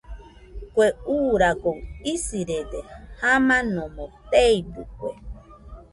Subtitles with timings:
[0.73, 1.73] Kue uuragoɨ
[2.13, 2.79] isirede,
[3.19, 5.11] jamanomo teidɨkue.